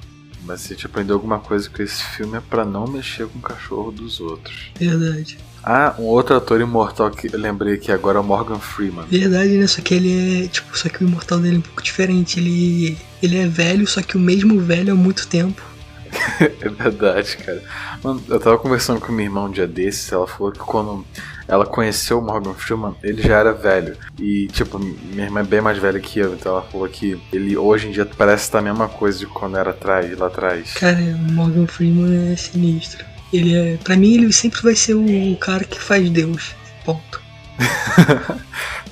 Mas 0.51 0.63
se 0.63 0.75
te 0.75 0.85
aprendeu 0.85 1.15
alguma 1.15 1.39
coisa 1.39 1.71
com 1.71 1.81
esse 1.81 2.03
filme 2.03 2.37
é 2.37 2.41
pra 2.41 2.65
não 2.65 2.85
mexer 2.85 3.25
com 3.29 3.39
o 3.39 3.43
cachorro 3.43 3.93
dos 3.93 4.19
outros. 4.19 4.73
Verdade. 4.75 5.39
Ah, 5.63 5.95
um 5.97 6.03
outro 6.03 6.35
ator 6.35 6.61
imortal 6.61 7.09
que 7.09 7.33
eu 7.33 7.39
lembrei 7.39 7.75
aqui 7.75 7.93
agora 7.93 8.19
é 8.19 8.21
o 8.21 8.25
Morgan 8.25 8.59
Freeman. 8.59 9.07
Verdade, 9.07 9.57
né? 9.57 9.69
Só 9.69 9.81
que 9.81 9.95
ele 9.95 10.45
é, 10.45 10.49
tipo, 10.49 10.77
só 10.77 10.89
que 10.89 11.05
o 11.05 11.07
imortal 11.07 11.39
dele 11.39 11.55
é 11.55 11.59
um 11.61 11.63
pouco 11.63 11.85
diferente. 11.85 12.41
Ele, 12.41 12.99
ele 13.23 13.39
é 13.39 13.47
velho, 13.47 13.87
só 13.87 14.03
que 14.03 14.17
o 14.17 14.21
mesmo 14.21 14.61
velho 14.61 14.93
há 14.93 14.97
muito 14.97 15.29
tempo. 15.29 15.63
é 16.41 16.69
verdade, 16.69 17.37
cara. 17.37 17.63
Mano, 18.03 18.21
eu 18.29 18.41
tava 18.41 18.59
conversando 18.59 19.01
com 19.01 19.13
minha 19.13 19.29
irmã 19.29 19.45
um 19.45 19.53
dia 19.53 19.69
desses, 19.69 20.11
ela 20.11 20.27
falou 20.27 20.51
que 20.51 20.59
quando 20.59 21.07
ela 21.51 21.67
conheceu 21.67 22.21
o 22.21 22.23
Morgan 22.23 22.55
Freeman, 22.55 22.95
ele 23.03 23.21
já 23.21 23.39
era 23.39 23.53
velho. 23.53 23.97
E, 24.17 24.47
tipo, 24.53 24.79
minha 24.79 25.25
irmã 25.25 25.41
é 25.41 25.45
bem 25.45 25.61
mais 25.61 25.79
velha 25.79 25.99
que 25.99 26.21
eu, 26.21 26.33
então 26.33 26.53
ela 26.53 26.63
falou 26.63 26.89
que 26.89 27.21
ele 27.33 27.57
hoje 27.57 27.89
em 27.89 27.91
dia 27.91 28.07
parece 28.07 28.45
estar 28.45 28.61
a 28.61 28.63
mesma 28.63 28.89
coisa 28.89 29.19
de 29.19 29.27
quando 29.27 29.59
era 29.59 29.71
atrás, 29.71 30.17
lá 30.17 30.29
atrás. 30.29 30.75
Cara, 30.75 31.01
o 31.01 31.33
Morgan 31.33 31.67
Freeman 31.67 32.33
é 32.33 32.37
sinistro. 32.37 33.05
Ele 33.33 33.57
é. 33.57 33.77
Pra 33.83 33.97
mim, 33.97 34.15
ele 34.15 34.33
sempre 34.33 34.63
vai 34.63 34.77
ser 34.77 34.95
o 34.95 35.37
cara 35.41 35.65
que 35.65 35.81
faz 35.81 36.09
Deus. 36.09 36.55
Ponto. 36.85 37.21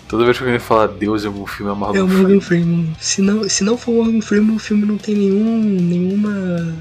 Toda 0.08 0.24
vez 0.24 0.36
que 0.38 0.42
alguém 0.42 0.58
fala 0.58 0.88
Deus 0.88 1.22
em 1.22 1.28
algum 1.28 1.46
filme 1.46 1.70
é 1.70 1.74
o 1.74 1.76
Morgan 1.76 1.98
É 1.98 2.02
o 2.02 2.08
Morgan 2.08 2.40
Freeman. 2.40 2.96
Se 2.98 3.22
não, 3.22 3.48
se 3.48 3.62
não 3.62 3.78
for 3.78 3.92
o 3.92 4.04
Morgan 4.04 4.20
Freeman, 4.20 4.56
o 4.56 4.58
filme 4.58 4.84
não 4.84 4.98
tem 4.98 5.14
nenhum. 5.14 5.60
nenhuma. 5.62 6.74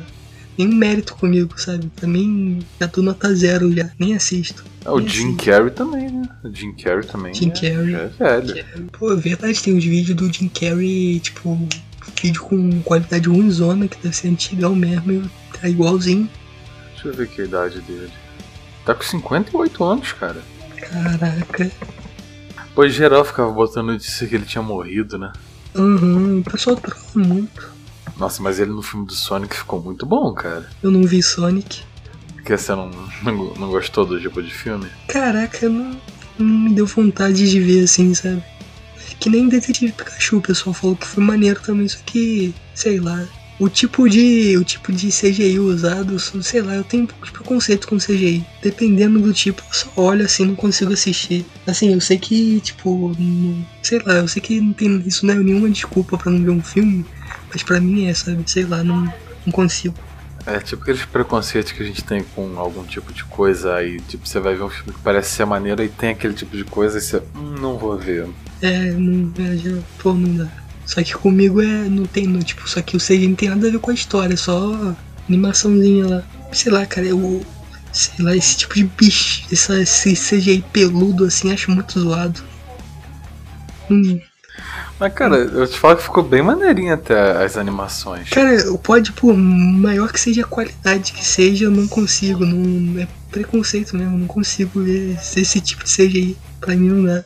Nenhum 0.58 0.76
mérito 0.76 1.16
comigo, 1.16 1.60
sabe? 1.60 1.90
Mim, 2.04 2.60
já 2.80 2.88
dou 2.88 3.04
nota 3.04 3.34
zero 3.34 3.72
já. 3.72 3.90
Nem 4.00 4.16
assisto. 4.16 4.64
É, 4.86 4.90
o 4.90 5.00
Nem 5.00 5.08
Jim 5.08 5.28
assisto. 5.30 5.46
Carrey 5.46 5.72
também, 5.72 6.10
né? 6.10 6.30
O 6.44 6.54
Jim 6.54 6.74
Carrey 6.74 7.04
também. 7.04 7.34
Jim 7.34 7.50
é, 7.50 7.52
Carrey. 7.52 7.96
é 7.96 8.08
velho. 8.08 8.66
Pô, 8.92 9.14
é 9.14 9.16
verdade, 9.16 9.62
tem 9.62 9.76
uns 9.76 9.86
vídeos 9.86 10.16
do 10.16 10.32
Jim 10.32 10.50
Carrey, 10.50 11.20
tipo, 11.20 11.68
vídeo 12.22 12.42
com 12.42 12.82
qualidade 12.82 13.30
ruimzona, 13.30 13.88
que 13.88 13.98
deve 14.02 14.16
ser 14.16 14.30
antigão 14.30 14.76
mesmo, 14.76 15.12
e 15.12 15.58
tá 15.58 15.68
igualzinho. 15.68 16.30
Deixa 16.94 17.08
eu 17.10 17.14
ver 17.14 17.24
aqui 17.24 17.42
a 17.42 17.46
idade 17.46 17.82
dele. 17.82 18.12
Tá 18.86 18.96
com 18.96 19.04
58 19.04 19.84
anos, 19.84 20.14
cara. 20.14 20.42
Caraca. 20.78 21.72
Pois 22.74 22.94
geral 22.94 23.26
ficava 23.26 23.52
botando 23.52 23.88
notícia 23.88 24.28
que 24.28 24.36
ele 24.36 24.46
tinha 24.46 24.62
morrido, 24.62 25.18
né? 25.18 25.34
Uhum, 25.76 26.40
o 26.40 26.44
pessoal 26.44 26.76
troca 26.76 27.02
muito. 27.16 27.72
Nossa, 28.19 28.41
mas 28.41 28.59
ele 28.59 28.71
no 28.71 28.81
filme 28.81 29.05
do 29.05 29.13
Sonic 29.13 29.55
ficou 29.57 29.81
muito 29.81 30.05
bom, 30.05 30.33
cara. 30.33 30.67
Eu 30.81 30.89
não 30.91 31.03
vi 31.03 31.21
Sonic. 31.21 31.81
Porque 32.33 32.57
você 32.57 32.74
não, 32.74 32.89
não, 33.24 33.53
não 33.55 33.69
gostou 33.69 34.05
do 34.05 34.19
tipo 34.19 34.41
de 34.41 34.51
filme? 34.53 34.88
Caraca, 35.07 35.67
não, 35.69 36.00
não 36.39 36.45
me 36.69 36.74
deu 36.74 36.86
vontade 36.86 37.50
de 37.50 37.59
ver 37.59 37.83
assim, 37.83 38.13
sabe? 38.13 38.41
Que 39.19 39.29
nem 39.29 39.50
Detetive 39.50 39.91
Pikachu, 39.91 40.38
o 40.38 40.41
pessoal 40.41 40.74
falou 40.74 40.95
que 40.95 41.05
foi 41.07 41.24
maneiro 41.24 41.59
também, 41.62 41.88
só 41.88 41.97
que, 42.05 42.53
sei 42.74 43.00
lá. 43.00 43.24
O 43.59 43.67
tipo 43.67 44.07
de. 44.07 44.55
O 44.55 44.63
tipo 44.63 44.91
de 44.93 45.07
CGI 45.12 45.57
usado, 45.57 46.19
sei 46.19 46.62
lá, 46.62 46.75
eu 46.75 46.83
tenho 46.83 47.03
um 47.03 47.07
pouco 47.07 47.25
de 47.25 47.31
preconceito 47.31 47.88
com 47.88 47.97
CGI. 47.97 48.45
Dependendo 48.62 49.19
do 49.19 49.33
tipo, 49.33 49.63
eu 49.67 49.74
só 49.74 49.89
olho 49.95 50.24
assim, 50.24 50.45
não 50.45 50.55
consigo 50.55 50.93
assistir. 50.93 51.43
Assim, 51.65 51.91
eu 51.91 52.00
sei 52.00 52.19
que, 52.19 52.59
tipo, 52.62 53.15
não- 53.17 53.65
sei 53.81 54.00
lá, 54.05 54.13
eu 54.17 54.27
sei 54.27 54.43
que 54.43 54.62
não 54.62 54.74
tem, 54.74 55.01
isso 55.07 55.25
não 55.25 55.33
é 55.33 55.38
nenhuma 55.38 55.69
desculpa 55.71 56.15
pra 56.19 56.31
não 56.31 56.43
ver 56.43 56.51
um 56.51 56.62
filme, 56.62 57.03
mas 57.51 57.63
pra 57.63 57.80
mim 57.80 58.08
é, 58.08 58.13
sabe? 58.13 58.44
Sei 58.46 58.66
lá, 58.66 58.84
não, 58.84 59.01
não 59.46 59.51
consigo. 59.51 59.96
É 60.46 60.60
tipo 60.60 60.82
aqueles 60.82 61.04
preconceitos 61.04 61.74
que 61.74 61.84
a 61.84 61.86
gente 61.86 62.04
tem 62.04 62.24
com 62.24 62.58
algum 62.58 62.84
tipo 62.86 63.12
de 63.12 63.25
coisa 63.25 63.75
aí. 63.75 64.00
Tipo, 64.01 64.25
você 64.25 64.39
vai 64.39 64.56
ver 64.56 64.63
um 64.63 64.70
filme 64.70 64.94
que 64.94 65.00
parece 65.00 65.32
ser 65.32 65.46
maneiro 65.46 65.84
e 65.84 65.89
tem 65.89 66.12
aquele 66.12 66.34
tipo 66.34 66.56
de 66.56 66.63
coisa 66.63 66.98
e 66.98 67.01
você. 67.01 67.22
Hum, 67.36 67.56
não 67.60 67.77
vou 67.77 67.98
ver. 67.98 68.27
É, 68.62 68.92
não, 68.92 69.32
é, 69.44 69.58
já, 69.58 69.77
pô, 70.00 70.13
não 70.13 70.36
dá. 70.36 70.48
Só 70.86 71.04
que 71.04 71.13
comigo 71.13 71.62
é, 71.62 71.89
não 71.89 72.06
tem, 72.06 72.25
não, 72.25 72.39
tipo, 72.39 72.68
só 72.68 72.82
que 72.82 72.96
o 72.96 73.00
CGI 73.00 73.27
não 73.27 73.36
tem 73.36 73.50
nada 73.50 73.68
a 73.68 73.72
ver 73.72 73.80
com 73.80 73.92
a 73.92 73.94
história, 73.94 74.34
é 74.34 74.38
só 74.38 74.96
animaçãozinha 75.27 76.08
lá. 76.08 76.24
Sei 76.54 76.72
lá, 76.72 76.86
cara, 76.86 77.06
eu, 77.06 77.46
sei 77.92 78.24
lá, 78.24 78.34
esse 78.34 78.56
tipo 78.56 78.74
de 78.74 78.86
bicho, 78.86 79.44
essa, 79.51 79.82
esse 79.82 80.13
CGI 80.13 80.63
peludo 80.72 81.25
assim, 81.25 81.51
acho 81.51 81.72
muito 81.72 82.00
zoado. 82.00 82.42
Hum, 83.92 84.18
Mas, 85.00 85.14
cara, 85.14 85.36
eu 85.36 85.68
te 85.68 85.78
falo 85.78 85.96
que 85.96 86.04
ficou 86.04 86.24
bem 86.24 86.42
maneirinho 86.42 86.94
até 86.94 87.44
as 87.44 87.56
animações. 87.58 88.30
cara, 88.30 88.58
pode, 88.82 89.12
por 89.12 89.36
maior 89.36 90.12
que 90.12 90.20
seja 90.20 90.42
a 90.42 90.48
qualidade 90.48 91.14
que 91.14 91.24
seja, 91.24 91.66
eu 91.66 91.72
não 91.72 91.88
consigo, 91.88 92.46
não, 92.46 93.00
é 93.02 93.08
preconceito 93.32 93.96
mesmo, 93.96 94.16
eu 94.16 94.20
não 94.20 94.28
consigo 94.28 94.82
ver 94.82 95.18
esse 95.36 95.62
tipo 95.62 95.84
de 95.84 95.92
CGI, 95.92 96.38
pra 96.60 96.76
mim 96.76 96.90
não 96.90 97.06
dá. 97.06 97.24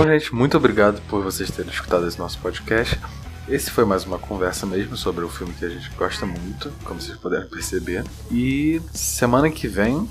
Bom, 0.00 0.06
gente, 0.06 0.34
muito 0.34 0.56
obrigado 0.56 0.98
por 1.10 1.22
vocês 1.22 1.50
terem 1.50 1.70
escutado 1.70 2.08
esse 2.08 2.18
nosso 2.18 2.38
podcast. 2.38 2.98
Esse 3.46 3.70
foi 3.70 3.84
mais 3.84 4.02
uma 4.06 4.18
conversa 4.18 4.64
mesmo 4.64 4.96
sobre 4.96 5.22
o 5.26 5.28
filme 5.28 5.52
que 5.52 5.62
a 5.62 5.68
gente 5.68 5.90
gosta 5.90 6.24
muito, 6.24 6.72
como 6.84 6.98
vocês 6.98 7.18
puderam 7.18 7.46
perceber. 7.46 8.02
E 8.30 8.80
semana 8.94 9.50
que 9.50 9.68
vem 9.68 10.08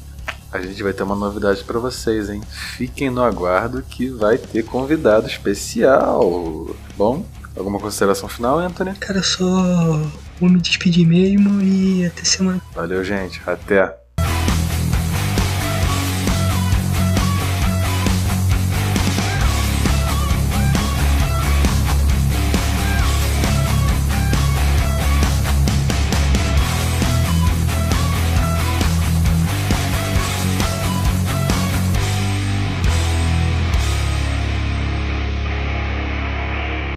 a 0.51 0.61
gente 0.61 0.83
vai 0.83 0.93
ter 0.93 1.01
uma 1.01 1.15
novidade 1.15 1.63
pra 1.63 1.79
vocês, 1.79 2.29
hein? 2.29 2.39
Fiquem 2.77 3.09
no 3.09 3.23
aguardo 3.23 3.81
que 3.81 4.09
vai 4.09 4.37
ter 4.37 4.63
convidado 4.63 5.25
especial. 5.25 6.67
Bom, 6.95 7.25
alguma 7.57 7.79
consideração 7.79 8.29
final, 8.29 8.59
Anthony? 8.59 8.93
Cara, 8.93 9.23
só 9.23 9.43
vou 10.39 10.51
me 10.51 10.61
despedir 10.61 11.07
mesmo 11.07 11.63
e 11.63 12.05
até 12.05 12.23
semana. 12.23 12.61
Valeu, 12.75 13.03
gente. 13.03 13.41
Até. 13.43 13.98